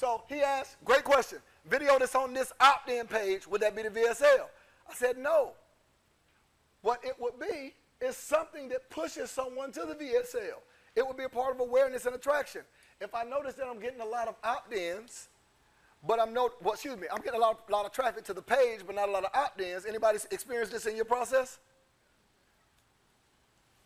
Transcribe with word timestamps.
So 0.00 0.22
he 0.30 0.40
asked, 0.40 0.82
great 0.82 1.04
question. 1.04 1.40
Video 1.66 1.98
that's 1.98 2.14
on 2.14 2.32
this 2.32 2.54
opt-in 2.58 3.06
page, 3.06 3.46
would 3.46 3.60
that 3.60 3.76
be 3.76 3.82
the 3.82 3.90
VSL? 3.90 4.46
I 4.88 4.94
said 4.94 5.18
no. 5.18 5.52
What 6.80 7.04
it 7.04 7.16
would 7.18 7.38
be 7.38 7.74
is 8.00 8.16
something 8.16 8.70
that 8.70 8.88
pushes 8.88 9.30
someone 9.30 9.72
to 9.72 9.80
the 9.80 9.94
VSL. 9.94 10.56
It 10.96 11.06
would 11.06 11.18
be 11.18 11.24
a 11.24 11.28
part 11.28 11.54
of 11.54 11.60
awareness 11.60 12.06
and 12.06 12.14
attraction. 12.14 12.62
If 12.98 13.14
I 13.14 13.24
notice 13.24 13.56
that 13.56 13.66
I'm 13.66 13.78
getting 13.78 14.00
a 14.00 14.06
lot 14.06 14.26
of 14.26 14.36
opt-ins, 14.42 15.28
but 16.08 16.18
I'm 16.18 16.32
no, 16.32 16.48
well, 16.62 16.72
excuse 16.72 16.96
me, 16.96 17.06
I'm 17.12 17.20
getting 17.20 17.38
a 17.38 17.42
lot, 17.42 17.70
lot 17.70 17.84
of 17.84 17.92
traffic 17.92 18.24
to 18.24 18.32
the 18.32 18.40
page, 18.40 18.80
but 18.86 18.94
not 18.94 19.10
a 19.10 19.12
lot 19.12 19.24
of 19.24 19.30
opt-ins. 19.34 19.84
Anybody 19.84 20.18
experienced 20.30 20.72
this 20.72 20.86
in 20.86 20.96
your 20.96 21.04
process? 21.04 21.58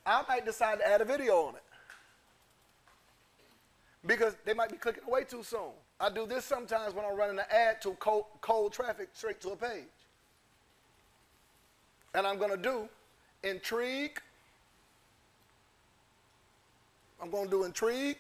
I 0.07 0.23
might 0.29 0.47
decide 0.47 0.79
to 0.79 0.87
add 0.89 1.01
a 1.01 1.05
video 1.05 1.35
on 1.39 1.57
it 1.57 1.74
because 4.07 4.35
they 4.45 4.55
might 4.55 4.71
be 4.71 4.77
clicking 4.77 5.05
away 5.07 5.25
too 5.25 5.43
soon. 5.43 5.73
I 5.99 6.11
do 6.11 6.27
this 6.27 6.45
sometimes 6.45 6.95
when 6.95 7.05
I'm 7.05 7.17
running 7.17 7.39
an 7.39 7.45
ad 7.51 7.81
to 7.83 7.93
cold, 7.95 8.27
cold 8.41 8.73
traffic 8.73 9.09
straight 9.13 9.41
to 9.43 9.51
a 9.51 9.57
page. 9.57 9.85
And 12.15 12.27
I'm 12.27 12.39
going 12.39 12.51
to 12.51 12.57
do 12.57 12.89
intrigue. 13.43 14.21
I'm 17.23 17.31
going 17.31 17.45
to 17.45 17.51
do 17.51 17.65
intrigue, 17.65 18.19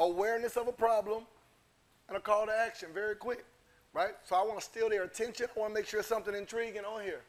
awareness 0.00 0.56
of 0.56 0.66
a 0.66 0.72
problem, 0.72 1.24
and 2.08 2.16
a 2.16 2.20
call 2.20 2.46
to 2.46 2.52
action 2.52 2.88
very 2.92 3.14
quick, 3.14 3.44
right? 3.94 4.14
So 4.24 4.34
I 4.34 4.42
want 4.42 4.58
to 4.58 4.64
steal 4.64 4.88
their 4.88 5.04
attention. 5.04 5.46
I 5.56 5.60
want 5.60 5.72
to 5.72 5.80
make 5.80 5.86
sure 5.86 6.02
something 6.02 6.34
intriguing 6.34 6.84
on 6.84 7.02
here. 7.02 7.20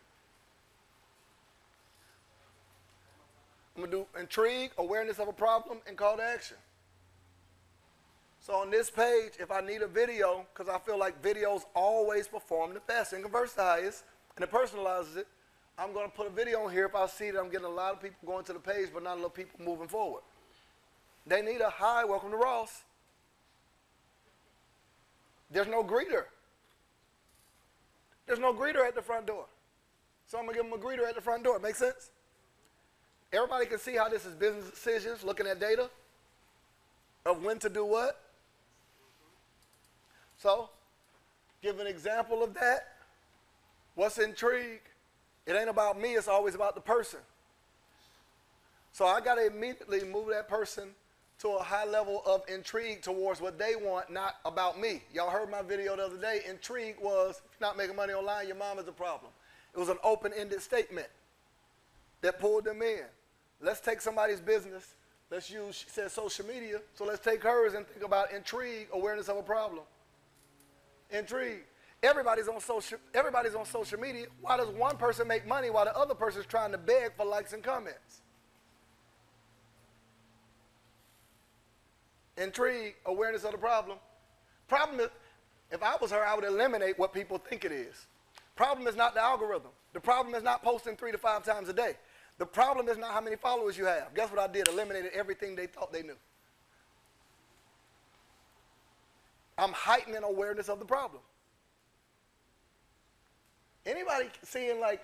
I'm 3.75 3.81
going 3.81 3.91
to 3.91 3.97
do 3.97 4.19
intrigue, 4.19 4.71
awareness 4.77 5.19
of 5.19 5.27
a 5.27 5.33
problem, 5.33 5.79
and 5.87 5.97
call 5.97 6.17
to 6.17 6.23
action. 6.23 6.57
So 8.39 8.53
on 8.55 8.69
this 8.69 8.91
page, 8.91 9.33
if 9.39 9.51
I 9.51 9.61
need 9.61 9.81
a 9.81 9.87
video, 9.87 10.45
because 10.53 10.69
I 10.73 10.77
feel 10.77 10.99
like 10.99 11.21
videos 11.21 11.61
always 11.73 12.27
perform 12.27 12.73
the 12.73 12.81
best 12.81 13.13
and 13.13 13.23
converts 13.23 13.53
the 13.53 13.63
highest, 13.63 14.03
and 14.35 14.43
it 14.43 14.51
personalizes 14.51 15.17
it, 15.17 15.27
I'm 15.77 15.91
going 15.91 16.05
to 16.05 16.15
put 16.15 16.27
a 16.27 16.29
video 16.29 16.65
on 16.65 16.71
here 16.71 16.85
if 16.85 16.93
I 16.93 17.07
see 17.07 17.31
that 17.31 17.39
I'm 17.39 17.49
getting 17.49 17.65
a 17.65 17.69
lot 17.69 17.93
of 17.93 18.01
people 18.01 18.17
going 18.25 18.43
to 18.45 18.53
the 18.53 18.59
page, 18.59 18.89
but 18.93 19.01
not 19.01 19.17
a 19.17 19.21
lot 19.21 19.27
of 19.27 19.33
people 19.33 19.59
moving 19.63 19.87
forward. 19.87 20.21
They 21.25 21.41
need 21.41 21.61
a 21.61 21.69
hi, 21.69 22.03
welcome 22.03 22.31
to 22.31 22.37
Ross. 22.37 22.83
There's 25.49 25.67
no 25.67 25.83
greeter. 25.83 26.25
There's 28.27 28.39
no 28.39 28.53
greeter 28.53 28.85
at 28.85 28.93
the 28.93 29.01
front 29.01 29.25
door. 29.25 29.45
So 30.27 30.37
I'm 30.37 30.45
going 30.45 30.57
to 30.57 30.63
give 30.63 30.71
them 30.71 30.79
a 30.79 30.83
greeter 30.83 31.07
at 31.07 31.15
the 31.15 31.21
front 31.21 31.43
door. 31.43 31.59
Make 31.59 31.75
sense? 31.75 32.11
Everybody 33.33 33.65
can 33.65 33.79
see 33.79 33.95
how 33.95 34.07
this 34.09 34.25
is 34.25 34.35
business 34.35 34.69
decisions, 34.69 35.23
looking 35.23 35.47
at 35.47 35.59
data 35.59 35.89
of 37.25 37.43
when 37.43 37.57
to 37.59 37.69
do 37.69 37.83
what. 37.83 38.19
So, 40.37 40.69
give 41.63 41.79
an 41.79 41.87
example 41.87 42.43
of 42.43 42.53
that. 42.53 42.93
What's 43.95 44.19
intrigue? 44.19 44.81
It 45.47 45.53
ain't 45.53 45.69
about 45.69 45.99
me, 45.99 46.13
it's 46.13 46.27
always 46.27 46.53
about 46.53 46.75
the 46.75 46.81
person. 46.81 47.19
So 48.91 49.05
I 49.05 49.19
got 49.19 49.35
to 49.35 49.47
immediately 49.47 50.03
move 50.03 50.27
that 50.29 50.47
person 50.47 50.89
to 51.39 51.49
a 51.49 51.63
high 51.63 51.85
level 51.85 52.21
of 52.25 52.43
intrigue 52.47 53.01
towards 53.01 53.41
what 53.41 53.57
they 53.57 53.75
want, 53.75 54.11
not 54.11 54.35
about 54.45 54.79
me. 54.79 55.01
Y'all 55.13 55.31
heard 55.31 55.49
my 55.49 55.63
video 55.63 55.95
the 55.95 56.05
other 56.05 56.17
day. 56.17 56.41
Intrigue 56.47 56.95
was 57.01 57.41
not 57.59 57.75
making 57.75 57.95
money 57.95 58.13
online, 58.13 58.47
your 58.47 58.55
mom 58.55 58.77
is 58.77 58.87
a 58.87 58.91
problem. 58.91 59.31
It 59.73 59.79
was 59.79 59.89
an 59.89 59.97
open 60.03 60.31
ended 60.37 60.61
statement 60.61 61.07
that 62.21 62.39
pulled 62.39 62.65
them 62.65 62.81
in. 62.83 63.01
Let's 63.63 63.79
take 63.79 64.01
somebody's 64.01 64.41
business. 64.41 64.93
Let's 65.31 65.49
use, 65.49 65.75
she 65.75 65.85
said, 65.89 66.11
social 66.11 66.45
media. 66.45 66.81
So 66.95 67.05
let's 67.05 67.23
take 67.23 67.41
hers 67.41 67.73
and 67.73 67.87
think 67.87 68.05
about 68.05 68.33
intrigue, 68.33 68.87
awareness 68.91 69.29
of 69.29 69.37
a 69.37 69.41
problem. 69.41 69.83
Intrigue. 71.09 71.63
Everybody's 72.03 72.49
on 72.49 72.59
social. 72.59 72.97
Everybody's 73.13 73.55
on 73.55 73.65
social 73.65 73.97
media. 73.99 74.25
Why 74.41 74.57
does 74.57 74.67
one 74.67 74.97
person 74.97 75.27
make 75.27 75.47
money 75.47 75.69
while 75.69 75.85
the 75.85 75.97
other 75.97 76.13
person's 76.13 76.45
trying 76.45 76.73
to 76.73 76.77
beg 76.77 77.15
for 77.15 77.25
likes 77.25 77.53
and 77.53 77.63
comments? 77.63 78.21
Intrigue, 82.37 82.95
awareness 83.05 83.45
of 83.45 83.53
the 83.53 83.57
problem. 83.57 83.97
Problem 84.67 84.99
is, 84.99 85.09
if 85.71 85.81
I 85.81 85.95
was 86.01 86.11
her, 86.11 86.25
I 86.25 86.35
would 86.35 86.43
eliminate 86.43 86.99
what 86.99 87.13
people 87.13 87.37
think 87.37 87.63
it 87.63 87.71
is. 87.71 88.07
Problem 88.55 88.87
is 88.87 88.95
not 88.95 89.13
the 89.13 89.21
algorithm. 89.21 89.71
The 89.93 89.99
problem 89.99 90.35
is 90.35 90.43
not 90.43 90.61
posting 90.61 90.97
three 90.97 91.11
to 91.11 91.17
five 91.17 91.43
times 91.43 91.69
a 91.69 91.73
day. 91.73 91.95
The 92.37 92.45
problem 92.45 92.89
is 92.89 92.97
not 92.97 93.11
how 93.11 93.21
many 93.21 93.35
followers 93.35 93.77
you 93.77 93.85
have. 93.85 94.13
Guess 94.15 94.31
what 94.31 94.39
I 94.39 94.51
did? 94.51 94.67
Eliminated 94.67 95.11
everything 95.13 95.55
they 95.55 95.67
thought 95.67 95.93
they 95.93 96.03
knew. 96.03 96.17
I'm 99.57 99.71
heightening 99.71 100.23
awareness 100.23 100.67
of 100.67 100.79
the 100.79 100.85
problem. 100.85 101.21
Anybody 103.85 104.29
seeing 104.43 104.79
like 104.79 105.01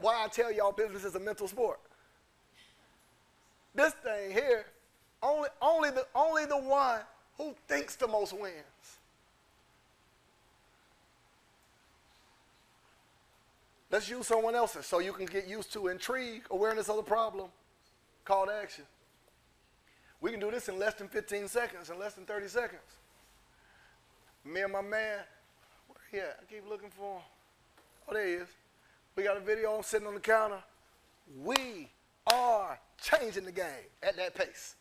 why 0.00 0.22
I 0.24 0.28
tell 0.28 0.52
y'all 0.52 0.72
business 0.72 1.04
is 1.04 1.14
a 1.14 1.20
mental 1.20 1.48
sport? 1.48 1.80
This 3.74 3.92
thing 3.94 4.30
here, 4.30 4.66
only, 5.22 5.48
only, 5.62 5.90
the, 5.90 6.06
only 6.14 6.44
the 6.44 6.58
one 6.58 7.00
who 7.36 7.54
thinks 7.66 7.96
the 7.96 8.06
most 8.06 8.32
wins. 8.32 8.54
Let's 13.94 14.10
use 14.10 14.26
someone 14.26 14.56
else's 14.56 14.86
so 14.86 14.98
you 14.98 15.12
can 15.12 15.26
get 15.26 15.46
used 15.46 15.72
to 15.74 15.86
intrigue, 15.86 16.42
awareness 16.50 16.88
of 16.88 16.96
the 16.96 17.02
problem, 17.04 17.46
call 18.24 18.46
to 18.46 18.52
action. 18.52 18.82
We 20.20 20.32
can 20.32 20.40
do 20.40 20.50
this 20.50 20.68
in 20.68 20.80
less 20.80 20.94
than 20.94 21.06
15 21.06 21.46
seconds, 21.46 21.90
in 21.90 21.98
less 22.00 22.14
than 22.14 22.24
30 22.24 22.48
seconds. 22.48 22.82
Me 24.44 24.62
and 24.62 24.72
my 24.72 24.80
man, 24.80 25.20
where 25.86 25.98
he 26.10 26.18
at? 26.18 26.40
I 26.42 26.52
keep 26.52 26.68
looking 26.68 26.90
for 26.90 27.18
him. 27.18 27.22
Oh, 28.08 28.14
there 28.14 28.26
he 28.26 28.32
is. 28.32 28.48
We 29.14 29.22
got 29.22 29.36
a 29.36 29.40
video 29.40 29.74
on 29.74 29.84
sitting 29.84 30.08
on 30.08 30.14
the 30.14 30.20
counter. 30.20 30.58
We 31.44 31.88
are 32.26 32.80
changing 33.00 33.44
the 33.44 33.52
game 33.52 33.86
at 34.02 34.16
that 34.16 34.34
pace. 34.34 34.74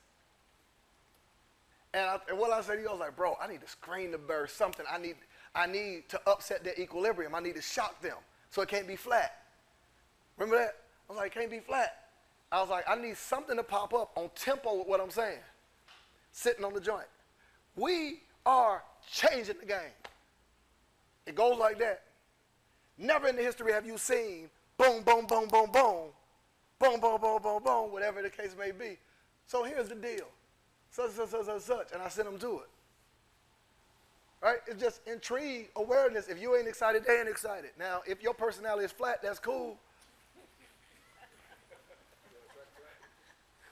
And, 1.94 2.03
I, 2.03 2.18
and 2.30 2.40
what 2.40 2.51
I 2.51 2.62
said 2.62 2.78
to 2.78 2.81
you, 2.81 2.88
I 2.88 2.94
was 2.94 3.00
like, 3.00 3.16
bro, 3.16 3.38
I 3.40 3.47
need 3.47 3.62
to 3.62 3.68
screen 3.68 4.09
the 4.09 4.18
bird 4.18 4.50
something. 4.50 4.88
I 4.91 4.97
need, 4.97 5.18
I 5.53 5.68
need 5.68 6.09
to 6.09 6.22
upset 6.28 6.63
their 6.63 6.74
equilibrium. 6.80 7.35
I 7.35 7.41
need 7.41 7.53
to 7.57 7.62
shock 7.62 8.01
them 8.01 8.18
so 8.53 8.62
it 8.62 8.69
can't 8.69 8.88
be 8.88 8.96
flat. 8.96 9.34
Remember 10.38 10.59
that? 10.59 10.75
I 11.09 11.12
was 11.12 11.18
like, 11.18 11.36
it 11.36 11.40
can't 11.40 11.50
be 11.50 11.58
flat. 11.58 12.09
I 12.52 12.62
was 12.62 12.69
like, 12.69 12.84
I 12.88 12.94
need 12.94 13.18
something 13.18 13.58
to 13.58 13.64
pop 13.64 13.96
up 13.96 14.12
on 14.16 14.30
tempo 14.36 14.78
with 14.78 14.88
what 14.88 15.02
I'm 15.02 15.09
saying. 15.09 15.40
Sitting 16.31 16.63
on 16.63 16.72
the 16.72 16.80
joint. 16.80 17.08
We 17.75 18.19
are 18.46 18.84
changing 19.12 19.56
the 19.59 19.66
game. 19.66 19.97
It 21.25 21.34
goes 21.34 21.58
like 21.58 21.80
that. 21.80 22.03
Never 22.96 23.28
in 23.28 23.38
the 23.38 23.42
history 23.42 23.72
have 23.74 23.88
you 23.88 23.97
seen 23.97 24.52
boom, 24.78 25.02
boom, 25.02 25.25
boom, 25.25 25.47
boom, 25.47 25.72
boom, 25.72 26.09
boom, 26.78 27.00
boom, 27.00 27.19
boom, 27.19 27.42
boom, 27.42 27.63
boom, 27.63 27.92
whatever 27.92 28.22
the 28.22 28.30
case 28.30 28.56
may 28.58 28.69
be. 28.69 29.00
So 29.47 29.63
here's 29.63 29.90
the 29.90 29.96
deal. 29.96 30.28
Such, 30.92 31.09
such, 31.09 31.30
such, 31.30 31.46
such, 31.46 31.62
such, 31.62 31.88
and 31.92 32.03
I 32.03 32.09
sent 32.09 32.30
them 32.30 32.38
to 32.38 32.59
it. 32.59 32.69
Right? 34.44 34.58
It's 34.68 34.81
just 34.81 35.00
intrigue, 35.08 35.70
awareness. 35.78 36.28
If 36.28 36.42
you 36.42 36.58
ain't 36.58 36.68
excited, 36.68 37.06
they 37.08 37.18
ain't 37.18 37.30
excited. 37.30 37.72
Now, 37.80 38.02
if 38.06 38.22
your 38.22 38.34
personality 38.34 38.84
is 38.84 38.92
flat, 38.92 39.22
that's 39.24 39.40
cool. 39.40 39.78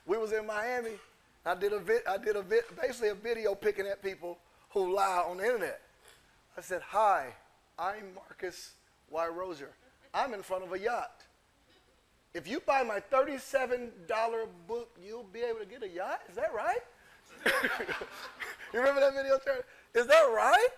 we 0.06 0.18
was 0.18 0.32
in 0.32 0.48
Miami. 0.48 0.94
I 1.46 1.56
did 1.56 1.74
a 1.74 1.80
vid, 1.80 2.04
I 2.08 2.18
did 2.18 2.38
a 2.38 2.42
vid, 2.42 2.64
basically 2.82 3.09
a 3.09 3.16
video 3.16 3.54
picking 3.54 3.86
at 3.86 4.02
people 4.02 4.38
who 4.70 4.94
lie 4.94 5.26
on 5.28 5.38
the 5.38 5.44
internet. 5.44 5.82
I 6.58 6.62
said, 6.62 6.82
"Hi, 6.84 7.34
I'm 7.78 8.14
Marcus 8.16 8.72
Y. 9.09 9.28
Rosier. 9.28 9.72
I'm 10.14 10.34
in 10.34 10.42
front 10.42 10.64
of 10.64 10.72
a 10.72 10.80
yacht. 10.80 11.26
If 12.34 12.48
you 12.48 12.62
buy 12.62 12.84
my 12.84 13.02
$37 13.02 14.48
book, 14.68 14.98
you'll 15.06 15.24
be 15.24 15.42
able 15.42 15.59
to 15.59 15.66
get 15.66 15.84
a 15.84 15.90
yacht. 15.90 16.22
Is 16.30 16.36
that 16.36 16.53
right?" 16.53 16.84
you 18.74 18.80
remember 18.80 19.02
that 19.02 19.14
video, 19.14 19.38
Charlie? 19.44 19.64
Is 19.93 20.08
that 20.08 20.23
right? 20.34 20.70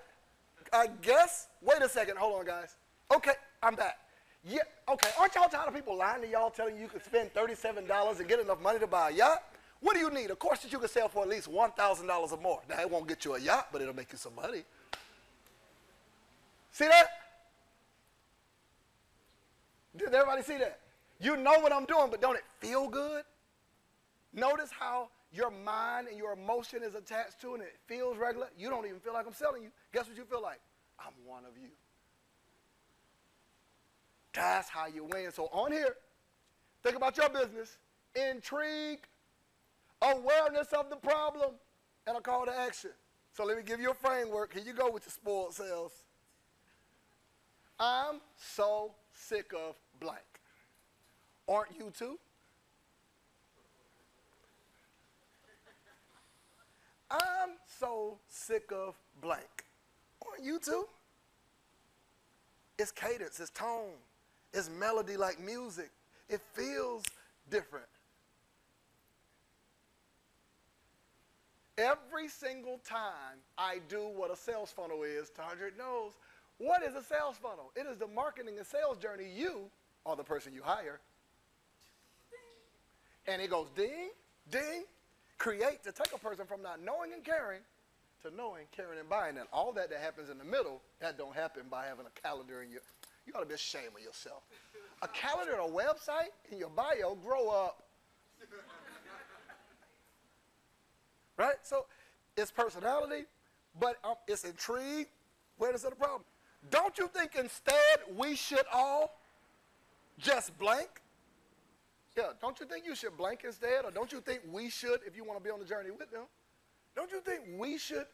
I 0.72 0.88
guess. 1.02 1.48
Wait 1.62 1.82
a 1.82 1.90
second. 1.90 2.18
Hold 2.18 2.40
on, 2.40 2.46
guys. 2.46 2.76
Okay, 3.14 3.34
I'm 3.62 3.76
back. 3.76 4.00
Yeah, 4.46 4.62
okay. 4.90 5.10
Aren't 5.20 5.36
y'all 5.36 5.48
tired 5.48 5.70
of 5.70 5.76
people 5.76 5.98
lying 5.98 6.22
to 6.22 6.28
y'all 6.28 6.50
telling 6.50 6.76
you 6.76 6.82
you 6.82 6.88
can 6.88 7.02
spend 7.02 7.34
$37 7.34 8.20
and 8.20 8.28
get 8.28 8.40
enough 8.40 8.62
money 8.62 8.80
to 8.80 8.88
buy 8.88 9.10
a 9.10 9.14
yacht? 9.14 9.44
What 9.80 9.94
do 9.94 10.00
you 10.00 10.10
need? 10.10 10.32
A 10.32 10.36
course 10.36 10.60
that 10.60 10.72
you 10.72 10.80
can 10.80 10.90
sell 10.90 11.10
for 11.10 11.24
at 11.24 11.30
least 11.30 11.52
$1,000 11.52 12.32
or 12.32 12.38
more. 12.38 12.62
Now, 12.70 12.80
it 12.80 12.90
won't 12.90 13.08
get 13.08 13.26
you 13.26 13.36
a 13.36 13.40
yacht, 13.40 13.68
but 13.72 13.82
it'll 13.82 13.96
make 13.96 14.12
you 14.12 14.18
some 14.18 14.36
money. 14.36 14.64
See 16.72 16.88
that? 16.88 17.08
Did 19.96 20.14
everybody 20.14 20.42
see 20.42 20.58
that? 20.58 20.80
You 21.20 21.38
know 21.38 21.60
what 21.60 21.72
I'm 21.72 21.86
doing, 21.86 22.08
but 22.10 22.22
don't 22.22 22.36
it 22.36 22.44
feel 22.60 22.88
good? 22.88 23.24
Notice 24.34 24.72
how 24.78 25.10
your 25.34 25.50
mind 25.50 26.08
and 26.08 26.18
your 26.18 26.34
emotion 26.34 26.84
is 26.84 26.96
attached 26.96 27.42
to 27.42 27.56
and 27.56 27.64
it 27.64 27.76
feels 27.88 28.18
regular, 28.18 28.48
you 28.58 28.70
don't 28.70 28.86
even 28.86 29.00
feel 29.00 29.14
like 29.14 29.26
I'm 29.26 29.34
selling 29.34 29.64
you. 29.64 29.70
Guess 29.92 30.08
what 30.08 30.16
you 30.16 30.26
feel 30.26 30.42
like? 30.42 30.60
I'm 31.00 31.14
one 31.26 31.44
of 31.46 31.58
you. 31.62 31.70
That's 34.34 34.70
how 34.70 34.88
you 34.88 35.06
win. 35.06 35.32
So 35.32 35.46
on 35.52 35.72
here, 35.72 35.96
think 36.84 36.96
about 36.96 37.18
your 37.18 37.30
business, 37.30 37.78
intrigue, 38.16 39.00
awareness 40.02 40.68
of 40.74 40.90
the 40.90 40.96
problem, 40.98 41.52
and 42.06 42.18
a 42.18 42.22
call 42.22 42.46
to 42.46 42.56
action. 42.56 42.92
So 43.36 43.44
let 43.44 43.58
me 43.58 43.64
give 43.64 43.80
you 43.80 43.92
a 43.92 43.96
framework. 43.96 44.54
Here 44.54 44.64
you 44.64 44.74
go 44.74 44.92
with 44.92 45.06
your 45.06 45.12
spoiled 45.12 45.54
selves. 45.54 45.94
I'm 47.80 48.22
so 48.38 48.94
sick 49.14 49.52
of 49.54 49.76
blank. 50.00 50.20
Aren't 51.48 51.78
you 51.78 51.92
too? 51.98 52.20
I'm 57.14 57.52
so 57.80 58.18
sick 58.28 58.72
of 58.72 58.96
blank. 59.22 59.66
Aren't 60.26 60.44
you 60.44 60.60
too? 60.60 60.88
It's 62.80 62.92
cadence, 62.92 63.40
it's 63.40 63.52
tone, 63.52 63.94
it's 64.54 64.70
melody 64.70 65.16
like 65.16 65.40
music. 65.40 65.92
It 66.28 66.42
feels 66.54 67.04
different. 67.50 67.86
Every 71.78 72.28
single 72.28 72.80
time 72.88 73.40
I 73.58 73.80
do 73.90 74.10
what 74.16 74.32
a 74.32 74.36
sales 74.36 74.72
funnel 74.72 75.04
is, 75.04 75.30
Tondrick 75.32 75.78
knows 75.78 76.14
what 76.58 76.84
is 76.84 76.96
a 76.96 77.04
sales 77.04 77.36
funnel? 77.38 77.72
It 77.76 77.86
is 77.88 77.98
the 77.98 78.08
marketing 78.08 78.58
and 78.58 78.66
sales 78.66 78.98
journey. 78.98 79.26
You 79.36 79.70
are 80.06 80.16
the 80.16 80.24
person 80.24 80.54
you 80.54 80.62
hire. 80.64 81.00
And 83.28 83.42
it 83.42 83.50
goes 83.50 83.68
ding, 83.76 84.10
ding, 84.52 84.84
create 85.38 85.84
to 85.84 85.92
take 85.92 86.14
a 86.14 86.20
person 86.20 86.46
from 86.46 86.62
not 86.62 86.84
knowing 86.84 87.14
and 87.14 87.24
caring 87.24 87.60
to 88.24 88.36
knowing, 88.36 88.64
caring, 88.76 89.00
and 89.00 89.10
buying. 89.10 89.38
And 89.38 89.48
all 89.52 89.72
that 89.74 89.90
that 89.90 90.00
happens 90.00 90.30
in 90.30 90.38
the 90.38 90.44
middle, 90.44 90.82
that 91.00 91.18
don't 91.18 91.36
happen 91.36 91.64
by 91.70 91.86
having 91.86 92.06
a 92.06 92.22
calendar 92.22 92.62
in 92.62 92.72
your, 92.72 92.82
you 93.26 93.34
ought 93.36 93.42
to 93.42 93.46
be 93.46 93.54
ashamed 93.54 93.94
of 93.98 94.04
yourself. 94.04 94.44
A 95.02 95.08
calendar 95.08 95.54
a 95.54 95.68
website 95.68 96.32
in 96.52 96.58
your 96.58 96.70
bio, 96.70 97.16
grow 97.16 97.50
up. 97.50 97.84
right? 101.38 101.56
So 101.64 101.86
it's 102.38 102.52
personality, 102.52 103.26
but 103.80 103.98
um, 104.04 104.16
it's 104.28 104.46
intrigue. 104.46 105.08
Where 105.58 105.74
is 105.76 105.84
it 105.84 105.94
a 105.94 105.96
problem? 105.96 106.24
Don't 106.70 106.98
you 106.98 107.08
think 107.08 107.36
instead 107.38 107.76
we 108.16 108.36
should 108.36 108.66
all 108.74 109.20
just 110.18 110.58
blank? 110.58 111.03
Yeah, 112.16 112.32
don't 112.42 112.60
you 112.60 112.66
think 112.66 112.86
you 112.86 112.96
should 112.96 113.18
blank 113.18 113.42
instead? 113.44 113.86
Or 113.86 113.92
don't 113.92 114.12
you 114.12 114.22
think 114.22 114.42
we 114.52 114.70
should, 114.70 115.00
if 115.06 115.16
you 115.16 115.24
want 115.24 115.40
to 115.40 115.44
be 115.44 115.50
on 115.50 115.60
the 115.60 115.66
journey 115.66 115.90
with 115.92 116.12
them? 116.12 116.24
Don't 116.96 117.12
you 117.12 117.22
think 117.22 117.42
we 117.58 117.78
should? 117.78 118.06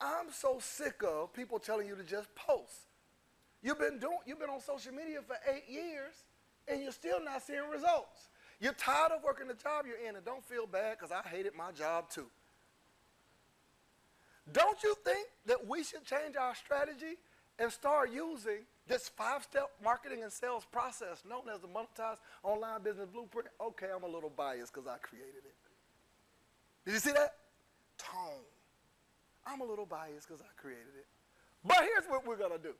I'm 0.00 0.32
so 0.32 0.58
sick 0.60 1.02
of 1.06 1.32
people 1.32 1.58
telling 1.58 1.86
you 1.86 1.96
to 1.96 2.02
just 2.02 2.34
post. 2.34 2.88
You've 3.62 3.78
been 3.78 3.98
doing 3.98 4.18
you've 4.26 4.38
been 4.38 4.50
on 4.50 4.60
social 4.60 4.92
media 4.92 5.20
for 5.26 5.36
eight 5.52 5.64
years 5.68 6.14
and 6.68 6.82
you're 6.82 6.92
still 6.92 7.22
not 7.22 7.42
seeing 7.42 7.68
results. 7.70 8.28
You're 8.60 8.74
tired 8.74 9.12
of 9.12 9.22
working 9.22 9.48
the 9.48 9.54
job 9.54 9.86
you're 9.86 10.08
in 10.08 10.16
and 10.16 10.24
don't 10.24 10.44
feel 10.44 10.66
bad 10.66 10.98
because 10.98 11.12
I 11.12 11.26
hated 11.26 11.54
my 11.54 11.72
job 11.72 12.08
too. 12.10 12.26
Don't 14.52 14.82
you 14.82 14.94
think 15.04 15.26
that 15.46 15.66
we 15.66 15.82
should 15.82 16.04
change 16.04 16.36
our 16.36 16.54
strategy 16.54 17.18
and 17.58 17.72
start 17.72 18.12
using 18.12 18.64
this 18.88 19.08
five 19.08 19.42
step 19.42 19.70
marketing 19.82 20.22
and 20.22 20.32
sales 20.32 20.64
process 20.70 21.22
known 21.28 21.42
as 21.52 21.60
the 21.60 21.68
monetized 21.68 22.18
online 22.42 22.82
business 22.82 23.08
blueprint. 23.12 23.48
Okay, 23.60 23.88
I'm 23.94 24.04
a 24.04 24.08
little 24.08 24.30
biased 24.30 24.72
because 24.72 24.86
I 24.86 24.98
created 24.98 25.44
it. 25.44 25.54
Did 26.84 26.94
you 26.94 27.00
see 27.00 27.12
that? 27.12 27.34
Tone. 27.98 28.46
I'm 29.46 29.60
a 29.60 29.64
little 29.64 29.86
biased 29.86 30.28
because 30.28 30.40
I 30.40 30.60
created 30.60 30.94
it. 30.98 31.06
But 31.64 31.78
here's 31.82 32.04
what 32.08 32.26
we're 32.26 32.36
going 32.36 32.52
to 32.52 32.58
do 32.58 32.74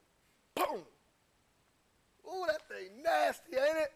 boom. 0.55 0.83
Ooh, 2.27 2.45
that 2.49 2.69
thing 2.69 2.89
nasty, 3.05 3.57
ain't 3.57 3.79
it? 3.79 3.93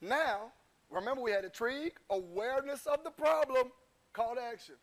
Now, 0.00 0.52
remember 0.90 1.22
we 1.22 1.30
had 1.30 1.44
intrigue, 1.44 1.94
awareness 2.10 2.86
of 2.86 3.04
the 3.04 3.10
problem, 3.10 3.68
call 4.12 4.34
to 4.34 4.42
action. 4.42 4.74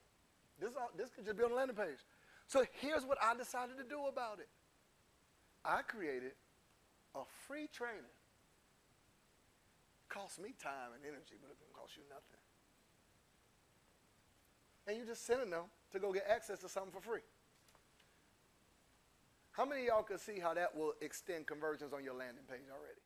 This, 0.59 0.71
all, 0.79 0.91
this 0.97 1.09
could 1.09 1.25
just 1.25 1.37
be 1.37 1.43
on 1.43 1.49
the 1.49 1.55
landing 1.55 1.75
page. 1.75 1.99
So 2.47 2.65
here's 2.79 3.03
what 3.03 3.17
I 3.21 3.35
decided 3.35 3.77
to 3.77 3.83
do 3.83 4.05
about 4.07 4.39
it. 4.39 4.47
I 5.63 5.81
created 5.81 6.31
a 7.15 7.21
free 7.47 7.67
training. 7.71 7.99
It 7.99 10.09
costs 10.09 10.39
me 10.39 10.53
time 10.61 10.93
and 10.95 11.03
energy, 11.05 11.35
but 11.41 11.51
it 11.51 11.59
doesn't 11.59 11.73
cost 11.73 11.97
you 11.97 12.03
nothing. 12.09 12.39
And 14.87 14.97
you're 14.97 15.05
just 15.05 15.25
sending 15.25 15.49
them 15.49 15.65
to 15.91 15.99
go 15.99 16.11
get 16.11 16.25
access 16.27 16.59
to 16.59 16.69
something 16.69 16.91
for 16.91 17.01
free. 17.01 17.21
How 19.51 19.65
many 19.65 19.81
of 19.81 19.87
y'all 19.87 20.03
can 20.03 20.17
see 20.17 20.39
how 20.39 20.53
that 20.53 20.75
will 20.75 20.93
extend 21.01 21.45
conversions 21.45 21.93
on 21.93 22.03
your 22.03 22.13
landing 22.13 22.45
page 22.49 22.67
already? 22.71 23.01